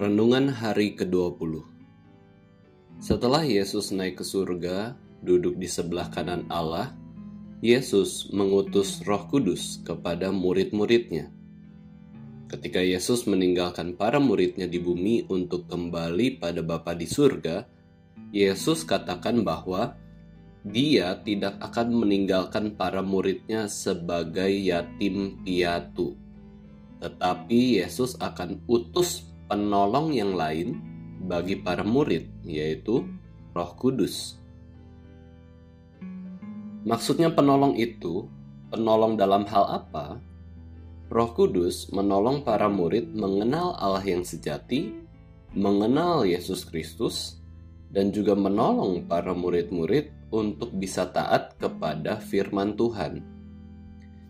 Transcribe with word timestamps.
Renungan 0.00 0.48
hari 0.48 0.96
ke-20 0.96 1.60
Setelah 3.04 3.44
Yesus 3.44 3.92
naik 3.92 4.16
ke 4.16 4.24
surga, 4.24 4.96
duduk 5.20 5.60
di 5.60 5.68
sebelah 5.68 6.08
kanan 6.08 6.48
Allah, 6.48 6.96
Yesus 7.60 8.32
mengutus 8.32 9.04
roh 9.04 9.28
kudus 9.28 9.84
kepada 9.84 10.32
murid-muridnya. 10.32 11.28
Ketika 12.48 12.80
Yesus 12.80 13.28
meninggalkan 13.28 13.92
para 13.92 14.16
muridnya 14.16 14.64
di 14.64 14.80
bumi 14.80 15.28
untuk 15.28 15.68
kembali 15.68 16.40
pada 16.40 16.64
Bapa 16.64 16.96
di 16.96 17.04
surga, 17.04 17.68
Yesus 18.32 18.88
katakan 18.88 19.44
bahwa 19.44 20.00
dia 20.64 21.12
tidak 21.20 21.60
akan 21.60 21.92
meninggalkan 21.92 22.72
para 22.72 23.04
muridnya 23.04 23.68
sebagai 23.68 24.48
yatim 24.48 25.44
piatu. 25.44 26.16
Tetapi 27.04 27.84
Yesus 27.84 28.16
akan 28.16 28.64
utus 28.64 29.29
penolong 29.50 30.14
yang 30.14 30.38
lain 30.38 30.78
bagi 31.26 31.58
para 31.58 31.82
murid, 31.82 32.46
yaitu 32.46 33.02
Roh 33.50 33.72
Kudus. 33.74 34.38
Maksudnya, 36.86 37.34
penolong 37.34 37.74
itu 37.74 38.30
penolong 38.70 39.18
dalam 39.18 39.42
hal 39.50 39.82
apa? 39.82 40.22
Roh 41.10 41.34
Kudus 41.34 41.90
menolong 41.90 42.46
para 42.46 42.70
murid 42.70 43.10
mengenal 43.10 43.74
Allah 43.74 44.06
yang 44.06 44.22
sejati, 44.22 44.94
mengenal 45.50 46.22
Yesus 46.22 46.62
Kristus, 46.62 47.42
dan 47.90 48.14
juga 48.14 48.38
menolong 48.38 49.10
para 49.10 49.34
murid-murid 49.34 50.30
untuk 50.30 50.70
bisa 50.78 51.10
taat 51.10 51.58
kepada 51.58 52.22
firman 52.22 52.78
Tuhan. 52.78 53.26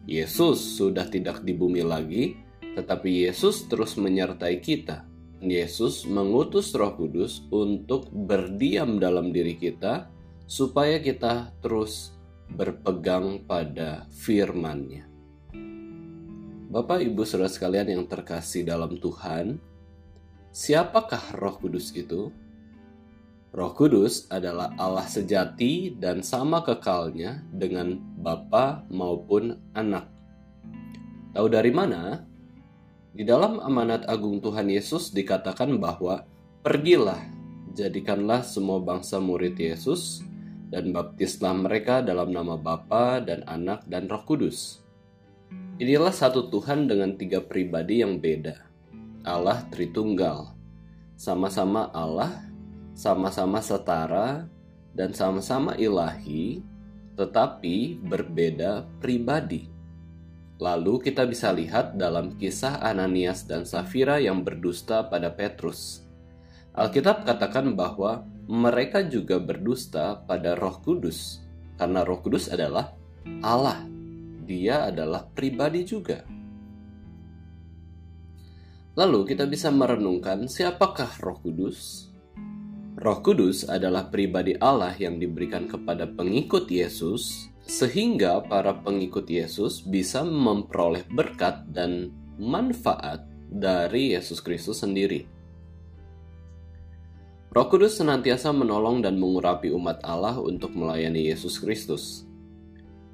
Yesus 0.09 0.81
sudah 0.81 1.05
tidak 1.13 1.45
di 1.45 1.53
bumi 1.53 1.85
lagi, 1.85 2.33
tetapi 2.73 3.29
Yesus 3.29 3.69
terus 3.69 4.01
menyertai 4.01 4.57
kita. 4.65 5.10
Yesus 5.41 6.05
mengutus 6.05 6.77
Roh 6.77 6.93
Kudus 7.01 7.49
untuk 7.49 8.13
berdiam 8.13 9.01
dalam 9.01 9.33
diri 9.33 9.57
kita, 9.57 10.13
supaya 10.45 11.01
kita 11.01 11.57
terus 11.65 12.13
berpegang 12.53 13.41
pada 13.49 14.05
firman-Nya. 14.13 15.09
Bapak, 16.71 17.03
ibu, 17.03 17.27
saudara 17.27 17.51
sekalian 17.51 17.99
yang 17.99 18.05
terkasih 18.07 18.63
dalam 18.63 19.01
Tuhan, 19.01 19.59
siapakah 20.55 21.35
Roh 21.41 21.57
Kudus 21.59 21.91
itu? 21.97 22.31
Roh 23.51 23.73
Kudus 23.75 24.31
adalah 24.31 24.71
Allah 24.79 25.09
sejati 25.09 25.99
dan 25.99 26.23
sama 26.23 26.63
kekalnya 26.63 27.43
dengan 27.51 27.99
Bapa 27.99 28.87
maupun 28.87 29.59
Anak. 29.75 30.07
Tahu 31.35 31.47
dari 31.51 31.75
mana? 31.75 32.30
Di 33.11 33.27
dalam 33.27 33.59
amanat 33.59 34.07
agung 34.07 34.39
Tuhan 34.39 34.71
Yesus 34.71 35.11
dikatakan 35.11 35.77
bahwa 35.83 36.23
pergilah, 36.63 37.19
jadikanlah 37.75 38.47
semua 38.47 38.79
bangsa 38.79 39.19
murid 39.19 39.59
Yesus 39.59 40.23
dan 40.71 40.95
baptislah 40.95 41.55
mereka 41.55 42.03
dalam 42.07 42.31
nama 42.31 42.55
Bapa 42.55 43.19
dan 43.19 43.43
Anak 43.51 43.83
dan 43.91 44.07
Roh 44.07 44.23
Kudus. 44.23 44.79
Inilah 45.83 46.15
satu 46.15 46.53
Tuhan 46.53 46.87
dengan 46.87 47.19
tiga 47.19 47.43
pribadi 47.43 48.05
yang 48.05 48.23
beda. 48.23 48.63
Allah 49.27 49.65
Tritunggal. 49.73 50.55
Sama-sama 51.19 51.93
Allah 51.93 52.51
sama-sama 53.01 53.65
setara 53.65 54.45
dan 54.93 55.17
sama-sama 55.17 55.73
ilahi, 55.81 56.61
tetapi 57.17 57.97
berbeda 58.05 58.85
pribadi. 59.01 59.73
Lalu 60.61 61.01
kita 61.01 61.25
bisa 61.25 61.57
lihat 61.57 61.97
dalam 61.97 62.37
kisah 62.37 62.85
Ananias 62.85 63.49
dan 63.49 63.65
Safira 63.65 64.21
yang 64.21 64.45
berdusta 64.45 65.09
pada 65.09 65.33
Petrus. 65.33 66.05
Alkitab 66.77 67.25
katakan 67.25 67.73
bahwa 67.73 68.29
mereka 68.45 69.01
juga 69.03 69.41
berdusta 69.41 70.21
pada 70.29 70.53
Roh 70.55 70.79
Kudus, 70.85 71.41
karena 71.81 72.05
Roh 72.05 72.21
Kudus 72.21 72.53
adalah 72.53 72.93
Allah. 73.41 73.89
Dia 74.45 74.91
adalah 74.91 75.25
pribadi 75.25 75.87
juga. 75.87 76.23
Lalu 78.99 79.33
kita 79.33 79.47
bisa 79.47 79.71
merenungkan 79.73 80.45
siapakah 80.45 81.09
Roh 81.25 81.39
Kudus? 81.41 82.11
Roh 83.01 83.19
Kudus 83.25 83.65
adalah 83.65 84.13
pribadi 84.13 84.59
Allah 84.59 84.93
yang 84.99 85.17
diberikan 85.17 85.65
kepada 85.65 86.05
pengikut 86.05 86.69
Yesus, 86.69 87.50
sehingga 87.71 88.43
para 88.43 88.75
pengikut 88.83 89.31
Yesus 89.31 89.79
bisa 89.87 90.27
memperoleh 90.27 91.07
berkat 91.07 91.71
dan 91.71 92.11
manfaat 92.35 93.23
dari 93.47 94.11
Yesus 94.19 94.43
Kristus 94.43 94.83
sendiri. 94.83 95.23
Roh 97.51 97.67
Kudus 97.71 97.99
senantiasa 97.99 98.51
menolong 98.51 99.03
dan 99.03 99.19
mengurapi 99.19 99.71
umat 99.71 100.03
Allah 100.03 100.39
untuk 100.39 100.75
melayani 100.75 101.31
Yesus 101.31 101.63
Kristus. 101.63 102.27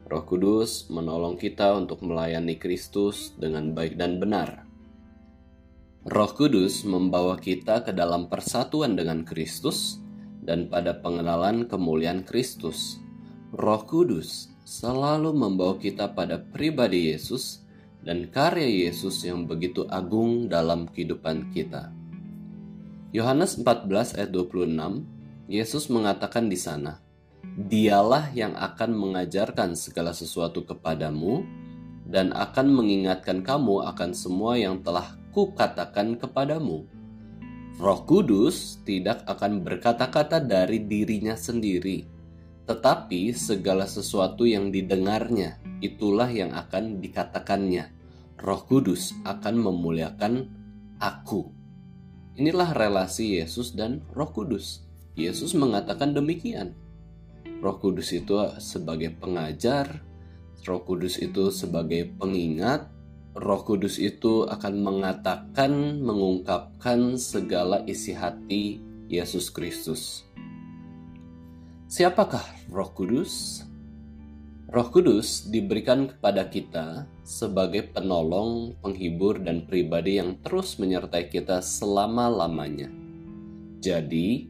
Roh 0.09 0.25
Kudus 0.25 0.89
menolong 0.89 1.37
kita 1.37 1.77
untuk 1.77 2.01
melayani 2.01 2.57
Kristus 2.57 3.37
dengan 3.37 3.77
baik 3.77 4.01
dan 4.01 4.17
benar. 4.17 4.65
Roh 6.05 6.33
Kudus 6.33 6.85
membawa 6.85 7.37
kita 7.37 7.85
ke 7.85 7.93
dalam 7.93 8.29
persatuan 8.33 8.97
dengan 8.97 9.25
Kristus 9.25 10.01
dan 10.45 10.69
pada 10.69 10.97
pengenalan 11.01 11.69
kemuliaan 11.69 12.23
Kristus. 12.23 13.06
Roh 13.55 13.87
Kudus 13.87 14.51
selalu 14.67 15.31
membawa 15.31 15.79
kita 15.79 16.11
pada 16.11 16.43
pribadi 16.43 17.15
Yesus 17.15 17.63
dan 18.03 18.27
karya 18.27 18.67
Yesus 18.67 19.23
yang 19.23 19.47
begitu 19.47 19.87
agung 19.87 20.51
dalam 20.51 20.91
kehidupan 20.91 21.55
kita. 21.55 21.95
Yohanes 23.15 23.55
14 23.55 24.19
ayat 24.19 24.31
26, 24.35 25.47
Yesus 25.47 25.87
mengatakan 25.95 26.51
di 26.51 26.59
sana, 26.59 26.99
Dialah 27.47 28.35
yang 28.35 28.59
akan 28.59 28.91
mengajarkan 28.99 29.79
segala 29.79 30.11
sesuatu 30.11 30.67
kepadamu 30.67 31.47
dan 32.03 32.35
akan 32.35 32.67
mengingatkan 32.75 33.47
kamu 33.47 33.87
akan 33.95 34.11
semua 34.11 34.59
yang 34.59 34.83
telah 34.83 35.15
kukatakan 35.31 36.19
kepadamu. 36.19 36.83
Roh 37.79 38.01
Kudus 38.03 38.83
tidak 38.83 39.23
akan 39.31 39.63
berkata-kata 39.63 40.43
dari 40.43 40.83
dirinya 40.83 41.39
sendiri, 41.39 42.16
tetapi 42.67 43.31
segala 43.31 43.87
sesuatu 43.87 44.43
yang 44.43 44.75
didengarnya, 44.75 45.63
itulah 45.79 46.27
yang 46.27 46.51
akan 46.51 46.99
dikatakannya. 46.99 47.95
Roh 48.37 48.63
Kudus 48.67 49.17
akan 49.25 49.55
memuliakan 49.63 50.51
aku. 50.99 51.49
Inilah 52.37 52.77
relasi 52.77 53.41
Yesus 53.41 53.73
dan 53.73 54.05
Roh 54.13 54.29
Kudus. 54.29 54.85
Yesus 55.17 55.57
mengatakan 55.57 56.13
demikian. 56.13 56.77
Roh 57.65 57.81
Kudus 57.81 58.13
itu 58.13 58.37
sebagai 58.61 59.17
pengajar, 59.17 60.05
Roh 60.67 60.83
Kudus 60.85 61.17
itu 61.23 61.49
sebagai 61.55 62.13
pengingat, 62.19 62.93
Roh 63.33 63.63
Kudus 63.65 63.97
itu 63.97 64.45
akan 64.45 64.75
mengatakan, 64.83 66.03
mengungkapkan 66.03 67.17
segala 67.17 67.81
isi 67.89 68.13
hati 68.13 68.83
Yesus 69.09 69.49
Kristus. 69.49 70.27
Siapakah 71.97 72.69
Roh 72.69 72.93
Kudus? 72.93 73.65
Roh 74.69 74.89
Kudus 74.93 75.49
diberikan 75.49 76.05
kepada 76.13 76.45
kita 76.45 77.09
sebagai 77.25 77.89
penolong, 77.89 78.77
penghibur, 78.85 79.41
dan 79.41 79.65
pribadi 79.65 80.21
yang 80.21 80.37
terus 80.45 80.77
menyertai 80.77 81.33
kita 81.33 81.65
selama-lamanya. 81.65 82.93
Jadi, 83.81 84.45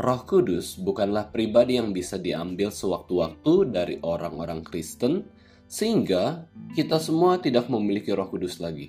Roh 0.00 0.24
Kudus 0.24 0.80
bukanlah 0.80 1.28
pribadi 1.28 1.76
yang 1.76 1.92
bisa 1.92 2.16
diambil 2.16 2.72
sewaktu-waktu 2.72 3.52
dari 3.68 4.00
orang-orang 4.00 4.64
Kristen 4.64 5.28
sehingga 5.68 6.48
kita 6.72 6.96
semua 6.96 7.36
tidak 7.36 7.68
memiliki 7.68 8.08
Roh 8.16 8.32
Kudus 8.32 8.56
lagi. 8.56 8.88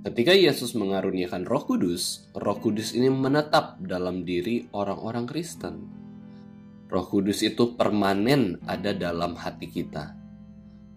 Ketika 0.00 0.32
Yesus 0.32 0.72
mengaruniakan 0.72 1.44
Roh 1.44 1.60
Kudus, 1.60 2.32
Roh 2.32 2.56
Kudus 2.56 2.96
ini 2.96 3.12
menetap 3.12 3.76
dalam 3.84 4.24
diri 4.24 4.64
orang-orang 4.72 5.28
Kristen. 5.28 5.99
Roh 6.90 7.06
Kudus 7.06 7.46
itu 7.46 7.78
permanen 7.78 8.58
ada 8.66 8.90
dalam 8.90 9.38
hati 9.38 9.70
kita. 9.70 10.18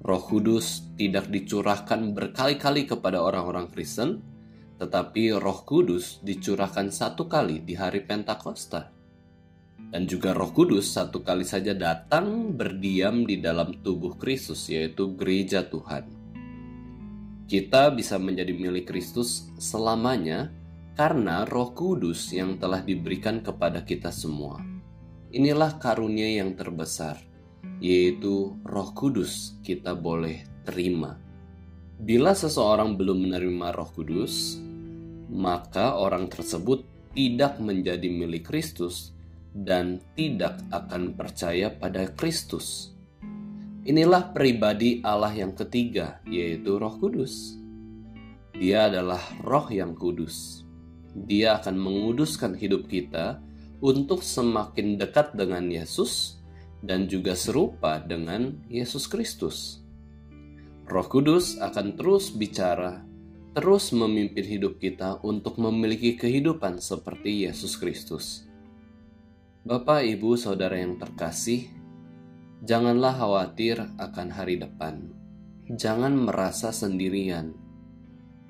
Roh 0.01 0.23
Kudus 0.25 0.89
tidak 0.97 1.29
dicurahkan 1.29 2.17
berkali-kali 2.17 2.89
kepada 2.89 3.21
orang-orang 3.21 3.69
Kristen, 3.69 4.25
tetapi 4.81 5.37
Roh 5.37 5.61
Kudus 5.63 6.17
dicurahkan 6.25 6.89
satu 6.89 7.29
kali 7.29 7.61
di 7.61 7.77
hari 7.77 8.01
Pentakosta 8.01 9.03
dan 9.93 10.09
juga 10.09 10.33
Roh 10.33 10.49
Kudus 10.49 10.89
satu 10.89 11.21
kali 11.21 11.45
saja 11.45 11.77
datang 11.77 12.49
berdiam 12.57 13.29
di 13.29 13.37
dalam 13.37 13.77
tubuh 13.85 14.17
Kristus, 14.17 14.65
yaitu 14.73 15.13
gereja 15.13 15.61
Tuhan. 15.61 16.09
Kita 17.45 17.93
bisa 17.93 18.17
menjadi 18.17 18.49
milik 18.57 18.89
Kristus 18.89 19.45
selamanya 19.61 20.49
karena 20.97 21.45
Roh 21.45 21.77
Kudus 21.77 22.33
yang 22.33 22.57
telah 22.57 22.81
diberikan 22.81 23.45
kepada 23.45 23.85
kita 23.85 24.09
semua. 24.09 24.72
Inilah 25.33 25.81
karunia 25.81 26.29
yang 26.29 26.53
terbesar, 26.53 27.17
yaitu 27.81 28.53
Roh 28.61 28.93
Kudus 28.93 29.57
kita 29.65 29.97
boleh 29.97 30.45
terima. 30.61 31.17
Bila 31.97 32.37
seseorang 32.37 32.93
belum 32.93 33.25
menerima 33.25 33.73
Roh 33.73 33.89
Kudus, 33.97 34.61
maka 35.33 35.97
orang 35.97 36.29
tersebut 36.29 36.85
tidak 37.17 37.57
menjadi 37.57 38.05
milik 38.13 38.45
Kristus 38.45 39.09
dan 39.57 40.05
tidak 40.13 40.61
akan 40.69 41.17
percaya 41.17 41.73
pada 41.73 42.13
Kristus. 42.13 42.93
Inilah 43.89 44.37
pribadi 44.37 45.01
Allah 45.01 45.33
yang 45.33 45.57
ketiga, 45.57 46.21
yaitu 46.29 46.77
Roh 46.77 47.01
Kudus. 47.01 47.57
Dia 48.53 48.85
adalah 48.85 49.33
Roh 49.41 49.65
yang 49.73 49.97
kudus. 49.97 50.61
Dia 51.09 51.57
akan 51.57 51.73
menguduskan 51.73 52.53
hidup 52.53 52.85
kita 52.85 53.41
untuk 53.79 54.21
semakin 54.21 54.99
dekat 54.99 55.33
dengan 55.33 55.65
Yesus 55.65 56.43
dan 56.83 57.07
juga 57.07 57.33
serupa 57.33 57.97
dengan 58.03 58.59
Yesus 58.67 59.07
Kristus. 59.07 59.79
Roh 60.83 61.07
Kudus 61.07 61.55
akan 61.63 61.95
terus 61.95 62.27
bicara, 62.35 63.07
terus 63.55 63.95
memimpin 63.95 64.43
hidup 64.43 64.83
kita 64.83 65.23
untuk 65.23 65.55
memiliki 65.55 66.19
kehidupan 66.19 66.83
seperti 66.83 67.47
Yesus 67.47 67.79
Kristus. 67.79 68.43
Bapak, 69.63 70.03
ibu, 70.03 70.35
saudara 70.35 70.75
yang 70.75 70.99
terkasih, 70.99 71.71
janganlah 72.67 73.15
khawatir 73.15 73.79
akan 73.95 74.27
hari 74.27 74.59
depan. 74.59 75.07
Jangan 75.71 76.11
merasa 76.19 76.75
sendirian. 76.75 77.55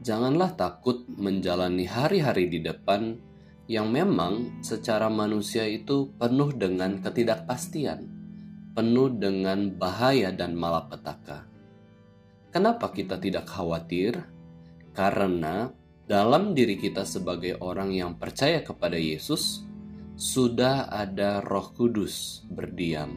Janganlah 0.02 0.58
takut 0.58 1.06
menjalani 1.06 1.86
hari-hari 1.86 2.50
di 2.50 2.66
depan 2.66 3.22
yang 3.68 3.88
memang 3.92 4.60
secara 4.60 5.08
manusia 5.08 5.64
itu 5.64 6.12
penuh 6.20 6.52
dengan 6.52 7.00
ketidakpastian, 7.00 8.04
penuh 8.76 9.10
dengan 9.16 9.72
bahaya 9.72 10.36
dan 10.36 10.52
malapetaka. 10.58 11.48
Kenapa 12.52 12.92
kita 12.92 13.18
tidak 13.18 13.48
khawatir? 13.48 14.20
Karena 14.94 15.72
dalam 16.04 16.54
diri 16.54 16.78
kita 16.78 17.08
sebagai 17.08 17.58
orang 17.64 17.96
yang 17.96 18.20
percaya 18.20 18.62
kepada 18.62 19.00
Yesus, 19.00 19.64
sudah 20.14 20.92
ada 20.92 21.42
Roh 21.42 21.74
Kudus 21.74 22.46
berdiam. 22.52 23.10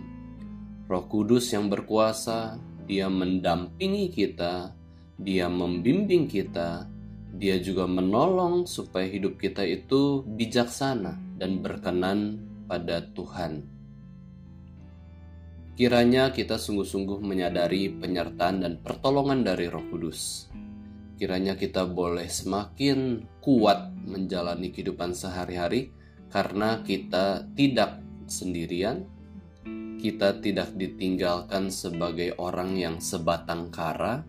Roh 0.89 1.05
Kudus 1.11 1.53
yang 1.53 1.69
berkuasa, 1.69 2.57
Dia 2.87 3.11
mendampingi 3.11 4.09
kita, 4.09 4.73
Dia 5.19 5.51
membimbing 5.51 6.31
kita, 6.31 6.89
Dia 7.37 7.61
juga 7.61 7.85
menolong 7.85 8.65
supaya 8.65 9.05
hidup 9.05 9.37
kita 9.37 9.61
itu 9.61 10.25
bijaksana 10.25 11.37
dan 11.37 11.61
berkenan 11.61 12.41
pada 12.65 13.05
Tuhan. 13.13 13.61
Kiranya 15.77 16.33
kita 16.33 16.57
sungguh-sungguh 16.57 17.21
menyadari 17.21 17.93
penyertaan 17.93 18.65
dan 18.65 18.81
pertolongan 18.81 19.45
dari 19.45 19.69
Roh 19.69 19.85
Kudus. 19.93 20.49
Kiranya 21.21 21.61
kita 21.61 21.85
boleh 21.85 22.25
semakin 22.25 23.21
kuat 23.45 23.93
menjalani 24.09 24.73
kehidupan 24.73 25.13
sehari-hari 25.13 25.93
karena 26.33 26.81
kita 26.81 27.45
tidak 27.53 28.01
sendirian, 28.25 29.05
kita 30.01 30.41
tidak 30.41 30.73
ditinggalkan 30.73 31.69
sebagai 31.69 32.33
orang 32.41 32.81
yang 32.81 32.97
sebatang 32.97 33.69
kara, 33.69 34.25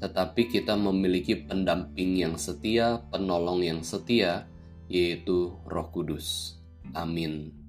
tetapi 0.00 0.48
kita 0.48 0.74
memiliki 0.80 1.36
pendamping 1.36 2.16
yang 2.16 2.34
setia, 2.40 3.04
penolong 3.12 3.60
yang 3.60 3.84
setia, 3.84 4.48
yaitu 4.88 5.52
Roh 5.68 5.88
Kudus. 5.92 6.56
Amin. 6.96 7.59